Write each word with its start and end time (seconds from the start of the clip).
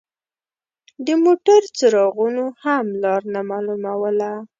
د 1.05 1.07
موټر 1.23 1.61
څراغونو 1.77 2.45
هم 2.63 2.85
لار 3.03 3.21
نه 3.33 3.41
مالوموله. 3.49 4.31